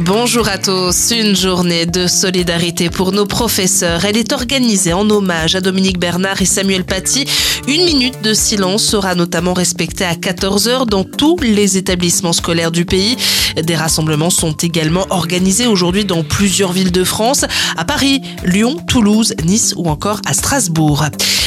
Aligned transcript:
Bonjour 0.00 0.48
à 0.48 0.58
tous. 0.58 1.12
Une 1.12 1.36
journée 1.36 1.86
de 1.86 2.08
solidarité 2.08 2.90
pour 2.90 3.12
nos 3.12 3.26
professeurs. 3.26 4.04
Elle 4.04 4.16
est 4.16 4.32
organisée 4.32 4.92
en 4.92 5.08
hommage 5.08 5.54
à 5.54 5.60
Dominique 5.60 6.00
Bernard 6.00 6.42
et 6.42 6.46
Samuel 6.46 6.82
Paty. 6.82 7.28
Une 7.68 7.84
minute 7.84 8.20
de 8.20 8.34
silence 8.34 8.82
sera 8.82 9.14
notamment 9.14 9.54
respectée 9.54 10.04
à 10.04 10.14
14h 10.14 10.86
dans 10.86 11.04
tous 11.04 11.36
les 11.40 11.76
établissements 11.76 12.32
scolaires 12.32 12.72
du 12.72 12.84
pays. 12.84 13.16
Des 13.62 13.76
rassemblements 13.76 14.30
sont 14.30 14.54
également 14.54 15.06
organisés 15.10 15.68
aujourd'hui 15.68 16.04
dans 16.04 16.24
plusieurs 16.24 16.72
villes 16.72 16.90
de 16.90 17.04
France, 17.04 17.44
à 17.76 17.84
Paris, 17.84 18.20
Lyon, 18.44 18.78
Toulouse, 18.88 19.34
Nice 19.44 19.74
ou 19.76 19.88
encore 19.88 20.20
à 20.26 20.34
Strasbourg. 20.34 21.04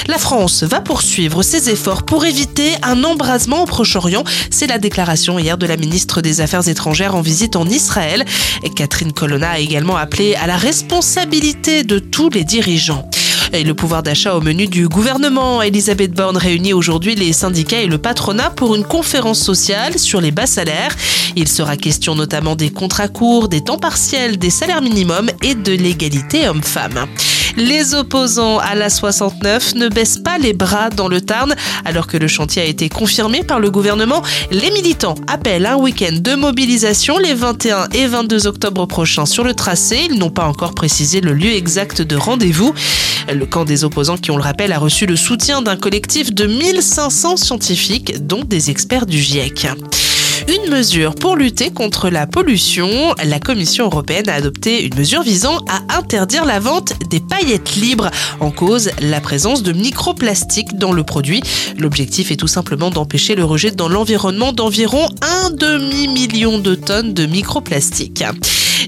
La 0.07 0.17
France 0.17 0.63
va 0.63 0.79
poursuivre 0.79 1.43
ses 1.43 1.69
efforts 1.69 2.03
pour 2.03 2.23
éviter 2.23 2.71
un 2.81 3.03
embrasement 3.03 3.63
au 3.63 3.65
Proche-Orient. 3.65 4.23
C'est 4.49 4.67
la 4.67 4.77
déclaration 4.77 5.37
hier 5.37 5.57
de 5.57 5.65
la 5.65 5.75
ministre 5.75 6.21
des 6.21 6.39
Affaires 6.39 6.65
étrangères 6.69 7.13
en 7.13 7.21
visite 7.21 7.57
en 7.57 7.65
Israël. 7.65 8.23
Catherine 8.75 9.11
Colonna 9.13 9.51
a 9.51 9.59
également 9.59 9.97
appelé 9.97 10.35
à 10.35 10.47
la 10.47 10.57
responsabilité 10.57 11.83
de 11.83 11.99
tous 11.99 12.29
les 12.29 12.43
dirigeants. 12.43 13.09
Et 13.53 13.63
le 13.63 13.73
pouvoir 13.73 14.03
d'achat 14.03 14.35
au 14.35 14.41
menu 14.41 14.67
du 14.67 14.87
gouvernement. 14.87 15.61
Elisabeth 15.61 16.11
Borne 16.11 16.37
réunit 16.37 16.73
aujourd'hui 16.73 17.15
les 17.15 17.33
syndicats 17.33 17.81
et 17.81 17.87
le 17.87 17.97
patronat 17.97 18.49
pour 18.49 18.75
une 18.75 18.83
conférence 18.83 19.39
sociale 19.39 19.97
sur 19.97 20.19
les 20.19 20.31
bas 20.31 20.45
salaires. 20.45 20.95
Il 21.35 21.47
sera 21.47 21.77
question 21.77 22.13
notamment 22.13 22.55
des 22.55 22.69
contrats 22.69 23.07
courts, 23.07 23.47
des 23.47 23.61
temps 23.61 23.77
partiels, 23.77 24.37
des 24.37 24.49
salaires 24.49 24.81
minimums 24.81 25.31
et 25.43 25.55
de 25.55 25.71
l'égalité 25.71 26.47
homme-femme. 26.47 27.07
Les 27.57 27.95
opposants 27.95 28.59
à 28.59 28.75
la 28.75 28.91
69 28.91 29.73
ne 29.73 29.89
baissent 29.89 30.19
pas 30.19 30.37
les 30.37 30.53
bras 30.53 30.91
dans 30.91 31.07
le 31.07 31.21
Tarn. 31.21 31.55
Alors 31.85 32.05
que 32.05 32.15
le 32.15 32.27
chantier 32.27 32.61
a 32.61 32.65
été 32.65 32.87
confirmé 32.87 33.43
par 33.43 33.59
le 33.59 33.71
gouvernement, 33.71 34.21
les 34.51 34.69
militants 34.69 35.15
appellent 35.25 35.65
un 35.65 35.75
week-end 35.75 36.13
de 36.13 36.35
mobilisation 36.35 37.17
les 37.17 37.33
21 37.33 37.89
et 37.93 38.05
22 38.05 38.45
octobre 38.45 38.85
prochains 38.85 39.25
sur 39.25 39.43
le 39.43 39.55
tracé. 39.55 40.07
Ils 40.07 40.19
n'ont 40.19 40.29
pas 40.29 40.45
encore 40.45 40.75
précisé 40.75 41.19
le 41.19 41.33
lieu 41.33 41.49
exact 41.49 42.03
de 42.03 42.15
rendez-vous. 42.15 42.75
Le 43.27 43.45
camp 43.47 43.65
des 43.65 43.83
opposants, 43.83 44.17
qui 44.17 44.29
on 44.29 44.37
le 44.37 44.43
rappelle, 44.43 44.71
a 44.71 44.77
reçu 44.77 45.07
le 45.07 45.15
soutien 45.15 45.63
d'un 45.63 45.77
collectif 45.77 46.33
de 46.33 46.45
1500 46.45 47.37
scientifiques, 47.37 48.25
dont 48.25 48.43
des 48.43 48.69
experts 48.69 49.07
du 49.07 49.17
GIEC. 49.17 49.67
Une 50.47 50.71
mesure 50.71 51.15
pour 51.15 51.35
lutter 51.35 51.71
contre 51.71 52.09
la 52.09 52.25
pollution, 52.25 52.87
la 53.21 53.37
Commission 53.37 53.85
européenne 53.85 54.29
a 54.29 54.35
adopté 54.35 54.85
une 54.85 54.95
mesure 54.95 55.21
visant 55.21 55.57
à 55.67 55.97
interdire 55.97 56.45
la 56.45 56.61
vente 56.61 56.93
des 57.09 57.19
paillettes 57.19 57.75
libres 57.75 58.09
en 58.39 58.49
cause 58.49 58.91
la 59.01 59.19
présence 59.19 59.61
de 59.61 59.73
microplastiques 59.73 60.77
dans 60.77 60.93
le 60.93 61.03
produit. 61.03 61.41
L'objectif 61.77 62.31
est 62.31 62.37
tout 62.37 62.47
simplement 62.47 62.91
d'empêcher 62.91 63.35
le 63.35 63.43
rejet 63.43 63.71
dans 63.71 63.89
l'environnement 63.89 64.53
d'environ 64.53 65.09
un 65.21 65.49
demi-million 65.49 66.59
de 66.59 66.75
tonnes 66.75 67.13
de 67.13 67.25
microplastiques. 67.25 68.23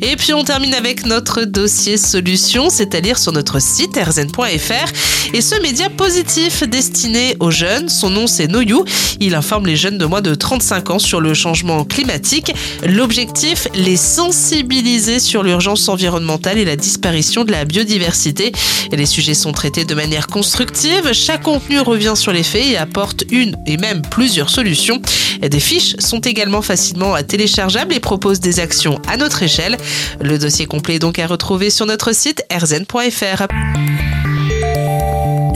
Et 0.02 0.16
puis 0.16 0.34
on 0.34 0.44
termine 0.44 0.74
avec 0.74 1.06
notre 1.06 1.44
dossier 1.44 1.98
solution, 1.98 2.70
c'est 2.70 2.96
à 2.96 3.02
dire 3.02 3.18
sur 3.18 3.32
notre 3.32 3.60
site 3.60 3.98
rzn.fr. 3.98 5.34
Et 5.34 5.42
ce 5.42 5.62
média 5.62 5.90
positif 5.90 6.64
destiné 6.64 7.36
aux 7.40 7.52
jeunes, 7.52 7.90
son 7.90 8.10
nom 8.10 8.28
c'est 8.28 8.48
Noyou. 8.48 8.86
Il 9.20 9.36
informe 9.36 9.68
les 9.68 9.76
jeunes 9.76 9.98
de 9.98 10.06
moins 10.06 10.22
de 10.22 10.34
35 10.34 10.90
ans 10.92 11.00
sur 11.00 11.22
le 11.22 11.34
changement 11.34 11.84
climatique. 11.84 12.54
L'objectif, 12.86 13.68
les 13.76 13.98
sensibiliser 13.98 15.20
sur 15.20 15.44
l'urgence 15.44 15.90
environnementale 15.90 16.58
et 16.58 16.66
la 16.66 16.76
disparition 16.76 17.44
de 17.44 17.52
la 17.52 17.66
biodiversité. 17.66 18.52
les 18.92 19.06
sujets 19.06 19.34
sont 19.34 19.52
traités 19.52 19.86
de 19.86 19.96
manière 19.96 20.28
constructive. 20.28 21.14
Chaque 21.14 21.44
contenu 21.44 21.80
revient 21.80 22.14
sur 22.16 22.32
les 22.32 22.44
faits 22.44 22.66
et 22.66 22.78
apporte 22.78 23.24
une 23.32 23.56
et 23.66 23.78
même 23.78 24.02
plusieurs 24.02 24.50
solutions. 24.50 25.02
Des 25.42 25.60
fiches 25.60 25.96
sont 26.00 26.20
également 26.20 26.62
facilement 26.62 27.16
téléchargeables 27.24 27.94
et 27.94 28.00
proposent 28.00 28.40
des 28.40 28.60
actions 28.60 29.00
à 29.08 29.18
notre 29.18 29.44
échelle. 29.44 29.78
Le 30.22 30.38
dossier 30.38 30.66
complet 30.66 30.96
est 30.96 31.00
donc 31.00 31.20
à 31.20 31.28
retrouver 31.28 31.70
sur 31.70 31.86
notre 31.86 32.14
site 32.14 32.44
rzn.fr. 32.52 33.48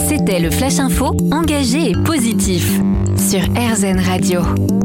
C'était 0.07 0.39
le 0.39 0.51
Flash 0.51 0.79
Info, 0.79 1.15
engagé 1.31 1.91
et 1.91 1.93
positif 1.93 2.65
sur 3.17 3.41
RZN 3.41 3.99
Radio. 3.99 4.82